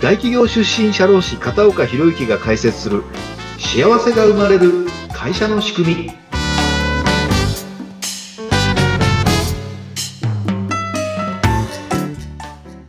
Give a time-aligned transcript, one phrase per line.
[0.00, 3.02] 大企業出身社労士片岡博之が解説する
[3.58, 6.10] 幸せが生まれる会社の仕組み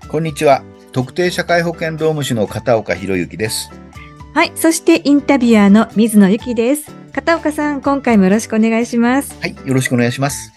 [0.09, 3.71] こんにちは特定社会保険労務士の片岡博之です
[4.33, 4.51] はい。
[4.53, 6.91] そしてインタビュアーの水野由紀です。
[7.11, 9.35] 片岡さん、今回もよろしくお願いします。
[9.41, 10.56] はいよろしくお願いします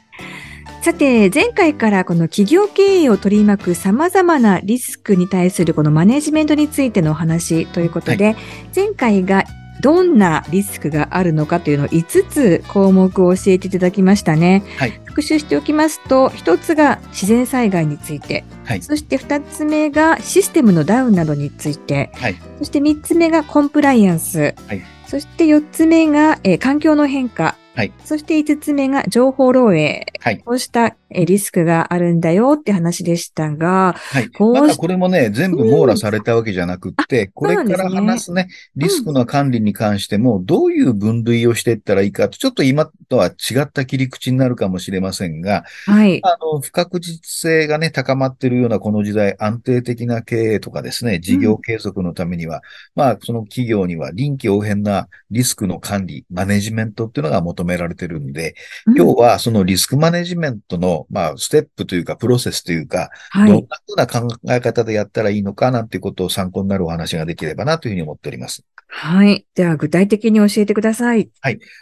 [0.82, 8.34] さて、前回からこの企業経営を取り巻く様々なリスクに対するこのマネジメントについてのお話ということで、
[8.74, 9.44] 前回が
[9.82, 14.62] どんなリスクがあるのかというのを5つ項目を教えていただきましたね。
[14.78, 15.00] はい。
[15.04, 18.82] 復習しておきますと、1つが自然災害について、はい。
[18.82, 22.36] そして2つ目がシステムのダウンなどについて、はい。
[22.58, 24.82] そして3つ目がコンプライアンス、はい。
[25.06, 27.92] そして4つ目が、えー環境の変化、はい。
[28.04, 30.38] そして5つ目が情報漏洩、はい。
[30.40, 34.28] こうしたえーリスクがあるんだよって話でしたが、はい。
[34.30, 46.20] こまだこれもね、全部網羅されたわけじゃなくって、これから話すね、リスクの管理に関しても、どういう分類をしていったらいいかと、ちょっと今とは違った切り口になるかもしれませんが、はい。
[46.22, 52.62] あの、不確実性がね、高まっているようなこの時代、安定的な経営とかですね、事業継続のためには、
[52.94, 58.54] まあ、その企業には臨機応変なリスクの管理、マネジメントっていうのが求められてるんで、
[58.86, 63.50] 今日はそのリスクマネジメントの、まあ、ステップというか、プロセスというか、はい。
[63.50, 68.64] どんな風な考え方でやったらいいのかなんていうことを参考になるお話ができればなというふうに思っております。
[68.92, 69.46] はい。
[69.54, 71.30] では、具体的に教えてください。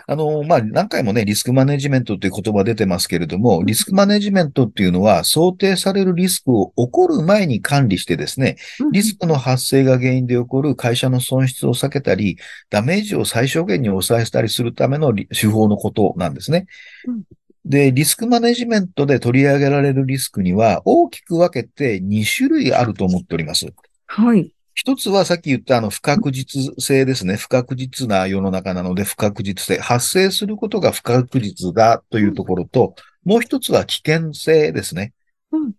[0.06, 8.56] あの、まあ、何回もね、リスクマネジメントという言葉出てますけれども、リスクマネジメントっていうのは、想定されるリスクを起こる前に管理してですね、
[8.92, 12.36] リスクの発生が原因で起こる会社の損失を避けたり、
[12.68, 16.66] ダメージを最小限に抑えたりするための手法のことなんですね
[17.06, 17.22] うん。
[17.64, 23.66] で、リスクマネジメントで取り上げられるリスクには大きく分けて2種類あると思っております。
[24.06, 24.52] はい。
[24.74, 27.36] 一つはさっき言ったあの不確実性ですね。
[27.36, 29.80] 不確実な世の中なので不確実性。
[29.80, 35.12] 発生することが不確実だというところと、もう一つは危険性ですね。
[35.52, 35.72] うん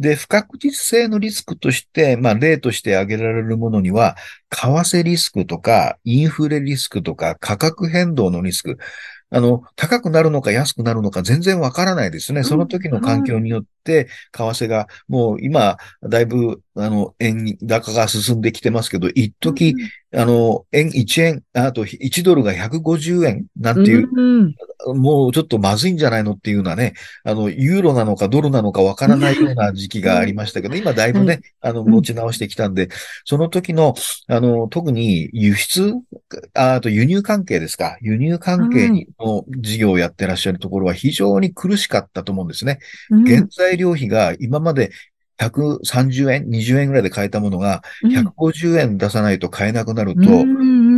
[0.00, 4.16] で、不確実性のリスクとして、まあ例として挙げられるものには、
[4.50, 8.78] 為替リスクとか、インフレリスクとか、価格変動のリスク。
[9.34, 12.44] あの、高くなるのか安くなるのか全然わからないですね。
[12.44, 19.74] その時の環境によって、為替が、もう今、だいぶ、あの、円高が進んできてますけど、一時、
[20.16, 24.54] あの、円1円、あと1ドルが150円なんていう、うん。
[24.96, 32.88] もうちょっとまずいんじゃないのっていうようなね、あの、ユーロなのかドルなのかわからないような時期がありましたけど、今だいぶね、あの、うん持ち直してきたんで、
[33.24, 33.94] その時の、
[34.26, 35.94] あの、特に輸出、
[36.54, 42.80] ああと輸入関係ですか、輸入関係にの事業をやってらっしゃるところは非常に苦しかったと思うんですね。
[43.10, 43.24] うん。
[43.24, 44.90] 原材料費が今まで
[45.38, 50.22] 130円、20円ぐらいで買えたものが150円出さないと買えなくなると、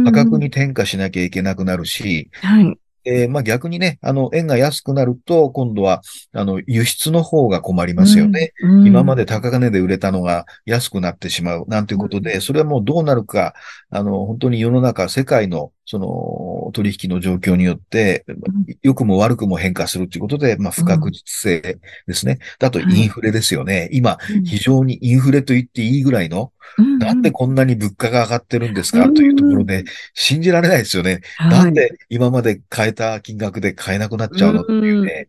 [0.04, 2.78] 価格に転嫁しなきゃいけなくなるし、はい。
[3.08, 8.52] えーまあ逆にね、あの、円が安くなると、今度は、あの、輸出の方が困りますよね。
[8.60, 8.86] うん。
[8.86, 13.54] 今まで高値で売れたのが安くなってしまう、なんていうことで、それはもうどうなるか、
[13.90, 18.24] あの、本当に世の中、世界の、その、取引の状況によって、
[18.82, 22.40] 良くも悪くも変化するということで、まあ、不確実性ですね。
[22.58, 23.88] あと、インフレですよね。
[23.92, 31.20] 今、非常にインフレと言っていいぐらいの、うんなんでこんなに物価が上がってるんですうんかというところで、信じられないですよね。
[31.36, 35.28] はいなんで今まで買えた金額で買えなくなっちゃうのっていうね。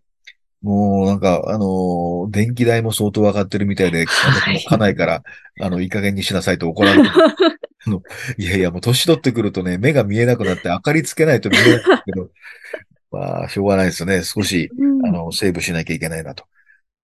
[0.67, 5.23] もうなんか、あのー電気代も相当上がってるみたいで、はい家内から、
[5.61, 7.13] あの、いい加減にしなさいと怒られてる。
[7.87, 8.01] あの
[8.37, 12.29] いやいや、もう年取ってくるとね、目が見えなくなって明かりつけないと見えないんですけど、
[13.11, 14.23] まあ、しょうがないですよね。
[14.23, 16.43] 少し、うんあの、セーブしなきゃいけないなと。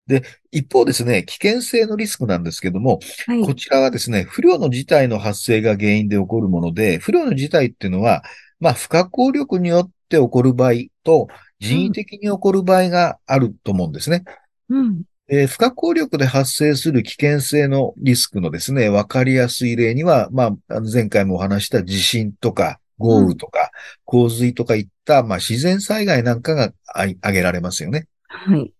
[0.07, 8.23] で、一方ですね、危険性のリスクなんですけども、はいこちらはですね、不良の事態の発生が原因で起こるもので、不良の事態っていうのは、
[8.59, 10.73] まあ、不可抗力によって起こる場合
[11.05, 11.29] と、
[11.63, 14.23] 人為的に起こる場合があると思うんですね。
[14.69, 15.01] うん。
[15.29, 23.71] えー不可抗力で発生する危険性のリスクのですね、わかりやすい例には、まあ、あの前回もお話した地震とか、豪雨とか、
[24.03, 28.07] 洪水とかいった、まあ、自然災害なんかが挙げられますよね。
[28.27, 28.73] はい。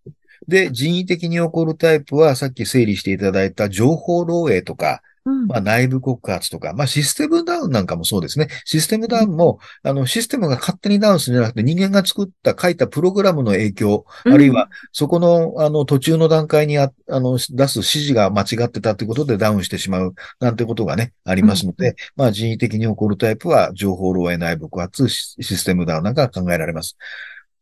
[0.46, 8.48] で、人為的に起こるタイプは、さっき整理していただいた情報漏洩とか、うんまあ、内部告発とか、まあ、システムダウンなんかもそうですね。
[8.64, 26.96] システムダウンも、あの、システムが勝手にダウンするんじゃなくて、人間が作った、書いたプログラムの影響、あるいは、そこの、あの、途中の段階にあ、あの、出す指示が間違ってたということでダウンしてしまう、なんてことがね、ありますので、うんまあ、人為的に起こるタイプは、情報漏洩内部告発、シシステムダウンなんかが考えられます。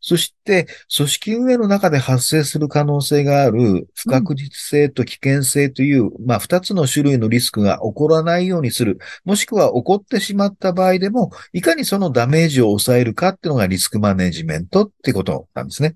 [0.02, 8.98] そして、組織運営の中で発生する可能性がある不確実性と危険性という、まあ、二つの種類のリスクが起こらないようにする。
[9.24, 15.94] もしくは起こってしまった場合でも、いかにそのダメージを抑えるかっていうのがリスクマネジメントってことなんですね。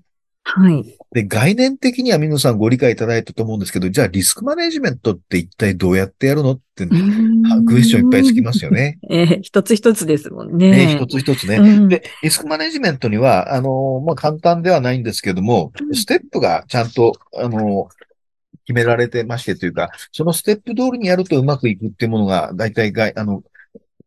[0.49, 0.97] はい。
[1.11, 8.97] で、概念的には皆さんご理解いただいたと思うんですけど、じゃあリスクマネジメントって一体どうやってやるのって、クエスチョンいっぱいつきますよね。
[9.11, 10.95] えー一つ一つですもんね、ね。
[10.95, 11.57] 一つ一つね。
[11.57, 17.89] うんで、リスクマネジメントには、あの、まあ、簡単ではないんですけども、うんステップがちゃんと、あの、
[18.65, 23.43] 決められてましてというか、そのステップ通りにやるとうまくいくっていうものが、大体が、あの、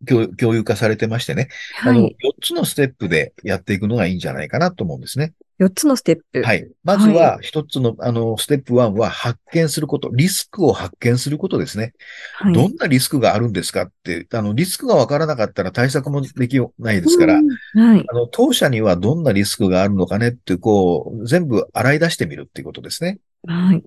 [0.09, 1.49] 共共有化されてましてね。
[1.83, 2.17] あの、4はい。
[2.43, 5.35] つのステップでやっていくのがいいんじゃないかなと思うんですね。
[5.61, 6.43] 4つのステップ。。
[6.43, 6.63] はいい。
[6.85, 11.93] まずは、一つの、あの、ステップ1は発見すること、リスクを発見することですね。
[12.37, 12.55] はい。
[12.55, 17.49] どんなリスクがあるんですかって、あの、リスクがわからなかったら対策もできないですから、うん
[17.79, 18.05] はい。
[18.09, 23.19] あの、当社にはどんなリスクがあるのかねって、こう、全部洗い出してみるっていうことですね。
[23.47, 23.85] はい。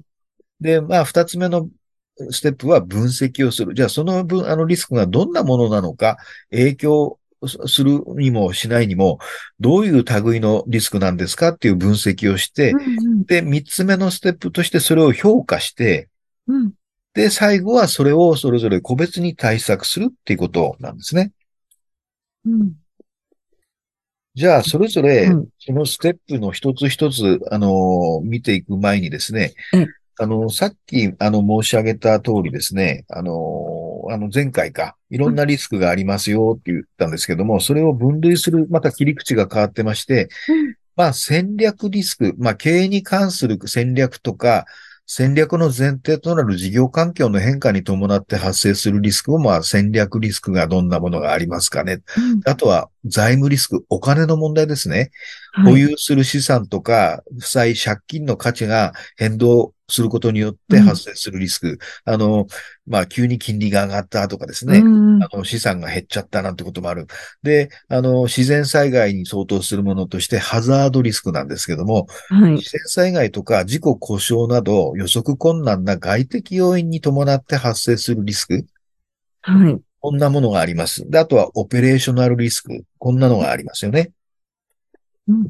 [0.61, 1.67] で、まあ、二つ目の
[2.31, 3.73] ステップは分析をする。
[3.73, 6.17] じゃあ、その分、あのリスクがどんなものなのか、
[6.51, 9.19] 影響するにもしないにも、
[9.59, 16.09] どういう類のリスクなんですかっていう分析をしてう、んで、三つ目のステップとしてそれを評価して、
[16.47, 16.55] うん。
[16.55, 16.73] うん
[17.13, 21.31] で、最後はそれをそれぞれ個別に対策するっていうことなんですね。
[22.45, 22.73] うん。
[24.35, 29.85] じゃあ、それぞれうん、そのステップの一つ一つ、あの、見ていく前にですねえ、
[30.19, 44.65] あの、さっき、あの、申し上げた通りですね、あの、あの、前回か、いろんなリスクがありますよって言ったんですけども、それを分類する、また切り口が変わってまして、うんまあ、戦略リスク、まあ、経営に関する戦略とか、
[45.05, 52.01] 戦略の前提となる事業環境の変化に伴って発生するリスクを、まあ、戦略リスクがどんなものがありますかね。
[52.17, 55.11] うんあとは、財務リスク、お金の問題ですね。
[55.51, 61.77] はい保有する資産とか、負債、借金の価値が変動することによって発生するリスク。
[62.03, 62.47] あの、
[62.87, 64.79] まあ、急に金利が上がったとかですね。
[64.79, 67.05] うんあの資産が減っちゃったなんてこともある。
[67.43, 72.53] で、あの、自然災害に相当するものとしてハザードリスクなんですけども、はい。
[72.53, 78.65] 自然災害とか事故故障など予測困難な外的要因に伴って発生するリスク。
[79.41, 79.79] はい。
[79.99, 81.07] こんなものがあります。
[81.09, 82.83] で、あとはオペレーショナルリスク。
[82.97, 84.11] こんなのがありますよね。
[85.27, 85.47] うん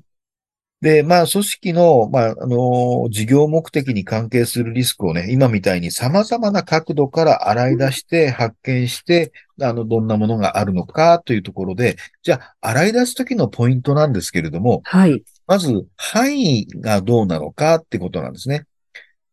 [0.84, 9.32] で、まあ、組織の、まあ、あの、事業目的に関係するリスクをね、今みたいに様々な角度から洗い出して、発見して、
[9.62, 15.24] あの、どんなものがあるのかというところで、じゃあ、洗い出すときのポイントなんですけれども、はい。
[15.48, 18.66] まず、範囲がどうなのかってことなんですね。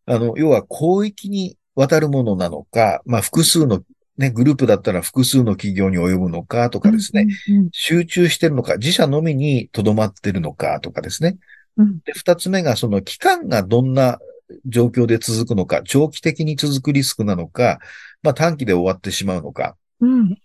[0.06, 3.82] あの、要は広域に渡るものなのか、まあ、複数の、
[4.18, 11.38] ね、グループだったら複数の企業に及ぶのかとかですね、うんうん集中してるのか、自社のみに留まってるのかとかですね。
[11.76, 14.18] うんで、二つ目がその期間がどんな
[14.66, 17.78] 状況で続くのか、長期的に続くリスクなのか、
[18.22, 19.76] まあ短期で終わってしまうのか。
[20.00, 20.36] うん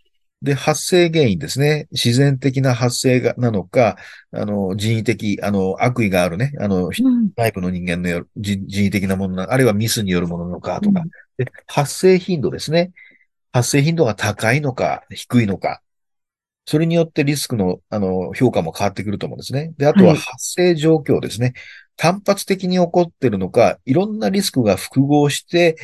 [0.42, 1.88] で、発生原因ですね。
[1.92, 3.98] 自然的な発生が、なのか、
[4.32, 11.04] あの、人為的、あの、悪意があるね、あの、うん内部の人間のよる人人為的なものな、あるいはミスによるものなのかとか。
[11.38, 12.92] で、発生頻度ですね。
[13.56, 15.82] 発生頻度が高いのか、低いのか。
[16.66, 19.74] それによってリスクの、あの、評価も変わってくると思うんですね。
[19.78, 21.54] で、あとははい発生状況ですね。
[21.96, 25.78] 単発的に起こってるのか、いろんなリスクが複合して、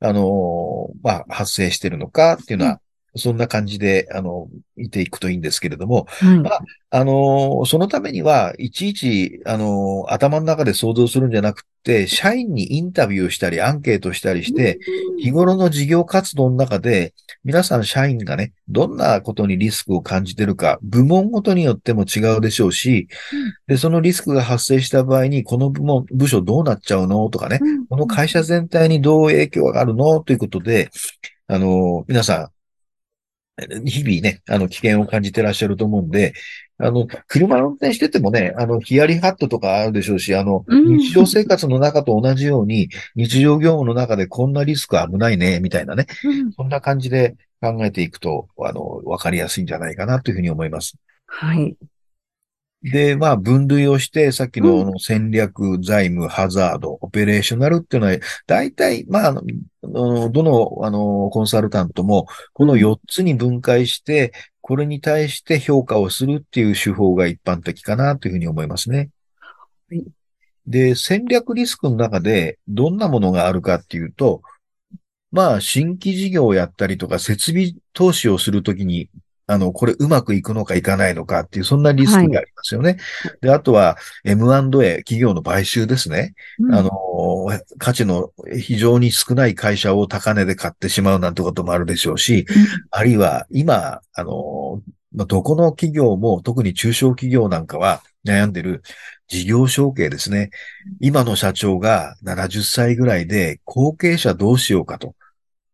[0.00, 2.80] あの、まあ、発生してるのかっていうのは、
[3.16, 6.68] そんな感じで、あの、見ていくといいんですけれども、はい。
[6.90, 14.78] あの、そのためには、いちいち、あの、頭の中で想像するんじゃなくて、社員にインタビューしたり、アンケートしたりして、
[15.18, 17.12] 日頃の事業活動の中で、
[17.44, 27.28] 皆さん社員がね、どんなことにリスクを感じてるか、部門ごとによっても違うでしょうしうん、で、そのリスクが発生した場合に、この部門、部署どうなっちゃうの？
[27.30, 27.86] とかね、うん。
[27.86, 30.20] この会社全体にどう影響があるの？
[30.20, 30.90] ということで、
[31.48, 32.48] あの、皆さん、
[33.84, 36.34] 日々ね、あの、危険を感じてらっしゃると思うんで、
[36.78, 50.96] あの、車を運転しててもね、あの、ヒヤリハットとかあるでしょうし、あの、うん日常生活の中と同じように、日常業務の中でこんなリスク危ないね、みたいなね、うんそんな感じで考えていくと、あの、わかりやすいんじゃないかなというふうに思います。
[51.26, 51.76] はい。
[52.82, 58.16] で、まあ、分類をして、さっきうの戦略、財務、ハザード、オペレーショナルっていうのは、
[58.46, 59.42] 大体、まあ、あの
[59.82, 69.10] あのどの、あの、コンサルタントも、この4つに分解して、これに対して評価をするっていう手法が一般的かなというふうに思いますね。
[69.88, 70.04] はい。
[70.66, 74.42] で、戦略リスクの中で、どんなものがあるかっていうと、
[75.32, 79.10] まあ、新規事業をやったりとか、設備投資をするときに、
[79.50, 82.98] あの、これうまくいくのかいかないのかっていう、そんなリスクがありますよね。
[83.40, 86.34] で、あとは M&A、企業の買収ですね。
[86.60, 86.90] うんあの、
[87.78, 92.46] 価値の非常に少ない会社を高値で買ってしまうなんてこともあるでしょうし、
[92.90, 94.82] あるいは今、あの、
[95.14, 98.82] まあどこの企業も、特に中小企業なんかは悩んでる
[99.28, 100.50] 事業承継ですね。
[101.00, 105.14] 今の社長が70歳ぐらいで後継者どうしようかと。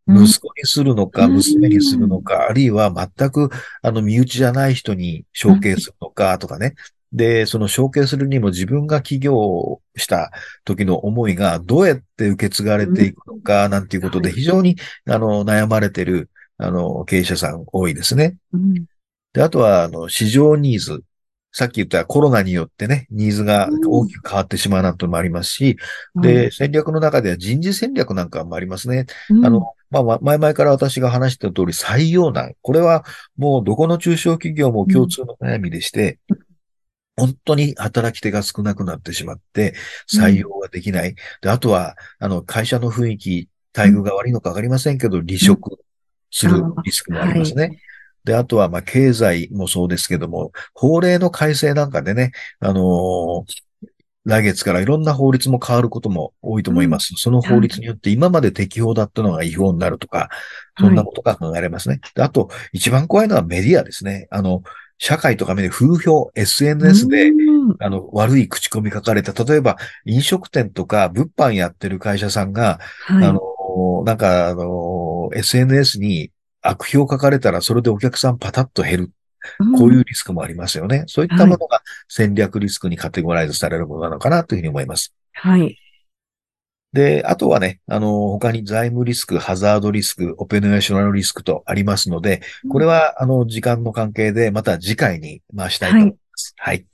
[0.06, 0.24] うん。
[0.24, 1.34] 息子にするのか、うん。
[1.34, 3.50] 娘にするのか、あるいは全く、
[3.82, 6.74] あの、身内じゃない人に承継するのか、とかね。
[7.12, 10.32] で、その承継するにも自分が起業した
[10.64, 18.36] 時の思いがどうやって受け継がれていくのか、なんていうことで非常に、あの、悩まれてる、あの、経営者さん多いですね。
[18.52, 18.74] うん。
[19.32, 21.02] で、あとは、あの、市場ニーズ。
[21.56, 25.76] さっき言ったコロナによってね、ニーズが大きく変わってしまうなんてのもありますし、
[26.16, 29.06] で、戦略の中では人事戦略なんかもありますね。
[29.30, 29.46] うん。
[29.46, 32.54] あの、まあまあ、前々から私が話した通り採用難。
[32.62, 33.04] これは
[33.36, 36.18] もうどこの中小企業も共通の悩みでして、
[37.16, 39.74] 本当に働き手が少なくなってしまって、
[40.12, 41.14] 採用ができない。
[41.42, 45.78] で、あとは、あの、会社の雰囲気、待遇が悪いのかわかりませんけど、離職
[46.32, 47.78] するリスクもありますね。
[48.24, 53.44] で、あとは、まあ、経済もそうですけども、法令の改正なんかでね、あのー
[54.24, 57.14] 来月からいろんな法律も変わることも多いと思います。
[57.16, 60.30] その法律によって今まで適法だったのが違法になるとか、
[60.78, 62.00] そんなことが考えられますね。
[62.14, 64.26] であと、一番怖いのはメディアですね。
[64.30, 64.62] あの、
[64.98, 73.40] 社会とかで風評、SNS で、うんあの、悪い口コミ書かれた、例えば飲食店とか物販やってる会社さんが、はいあの、
[74.04, 76.30] なんか、あの、SNS に
[76.62, 79.10] 悪評書かれたら、それでお客さんパタッと減る。
[79.78, 81.04] こういうリスクもありますよね。
[81.06, 85.14] そういったものが戦略リスクにカテゴライズされるものなのかなというふうに思います。
[85.32, 85.78] はい。
[86.94, 96.54] で、あとはね、あの、他に財務リスク、ハザードリスク、オペレーショナルリスクとありますので、これは、あの、時間の関係で、また次回に回したいと思います。
[96.56, 96.76] はい。
[96.76, 96.86] はい。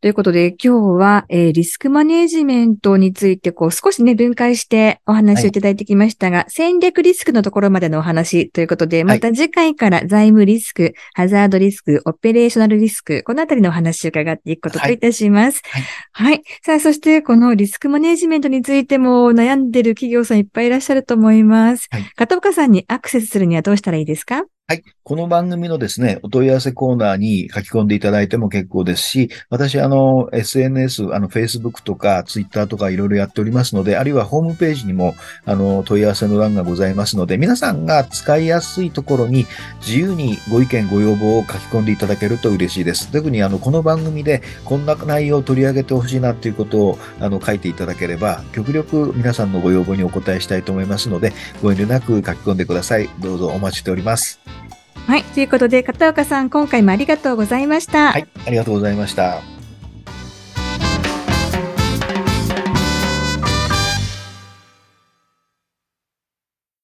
[0.00, 5.52] ということで、今日は、えーリスクマネジメントについて、こう、少しね、分解してお話をい。
[5.52, 15.62] ただいてきましたが、戦略リスクのところまでのお話ということで、また次回から財務リスク、ハザードリスク、オペレーショナルリスク、このあたりのお話を伺っていくことといたします。
[15.70, 15.82] はい。
[16.12, 16.42] はい。
[16.62, 21.88] さあ、そして、このリスクマネジメントについても悩んでる企業さんいっぱいいらっしゃると思います。
[21.90, 22.04] はい。
[22.14, 24.44] 片岡さんにアクセスするにはどうしたらいいですか？
[24.70, 24.84] はい。
[25.02, 39.44] この番組のですね、お問い合わせコーナーに書き込んでいただいても結構ですし、私、あの、SNS、あの、Facebook とか Twitter とかいろいろやっておりますので、あるいはホームページにも、あの、問い合わせの欄がございますので、皆さんが使いやすいところに
[39.80, 43.10] 自由にご意見、ご要望を書き込んでいただけると嬉しいです。
[43.10, 53.10] 特に、あの、この番組でこんな内容を取り上げてほしいなということを、あの、書いていただければ、極力皆さんのご要望にお答えしたいと思いますので、ご遠慮なく書き込んでください。
[53.18, 54.59] どうぞお待ちしております。
[55.10, 55.24] はい。
[55.24, 58.12] ということで、片岡さん、今回もありがとうございました。
[58.12, 59.59] はい、ありがとうございました。